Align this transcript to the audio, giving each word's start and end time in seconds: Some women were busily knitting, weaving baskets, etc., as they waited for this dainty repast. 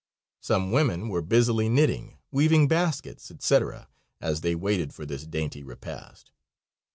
Some 0.41 0.71
women 0.71 1.09
were 1.09 1.21
busily 1.21 1.69
knitting, 1.69 2.17
weaving 2.31 2.67
baskets, 2.67 3.29
etc., 3.29 3.87
as 4.19 4.41
they 4.41 4.55
waited 4.55 4.95
for 4.95 5.05
this 5.05 5.27
dainty 5.27 5.61
repast. 5.61 6.31